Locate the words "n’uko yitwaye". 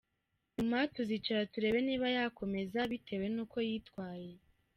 3.33-4.31